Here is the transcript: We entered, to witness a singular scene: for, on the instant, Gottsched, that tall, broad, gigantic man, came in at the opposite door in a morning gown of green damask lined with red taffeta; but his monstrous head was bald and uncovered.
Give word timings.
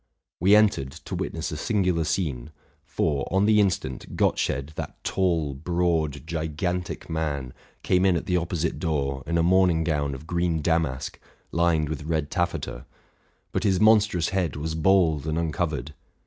We 0.39 0.55
entered, 0.55 0.89
to 0.93 1.13
witness 1.13 1.51
a 1.51 1.57
singular 1.57 2.03
scene: 2.05 2.49
for, 2.83 3.27
on 3.29 3.45
the 3.45 3.59
instant, 3.59 4.15
Gottsched, 4.15 4.73
that 4.75 4.97
tall, 5.03 5.53
broad, 5.53 6.25
gigantic 6.25 7.07
man, 7.07 7.53
came 7.83 8.03
in 8.03 8.15
at 8.15 8.25
the 8.25 8.35
opposite 8.35 8.79
door 8.79 9.21
in 9.27 9.37
a 9.37 9.43
morning 9.43 9.83
gown 9.83 10.15
of 10.15 10.25
green 10.25 10.63
damask 10.63 11.19
lined 11.51 11.87
with 11.87 12.05
red 12.05 12.31
taffeta; 12.31 12.87
but 13.51 13.63
his 13.63 13.79
monstrous 13.79 14.29
head 14.29 14.55
was 14.55 14.73
bald 14.73 15.27
and 15.27 15.37
uncovered. 15.37 15.93